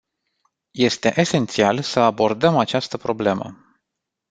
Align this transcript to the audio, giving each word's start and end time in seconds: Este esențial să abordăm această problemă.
Este 0.77 1.13
esențial 1.19 1.81
să 1.81 1.99
abordăm 1.99 2.57
această 2.57 2.97
problemă. 2.97 3.75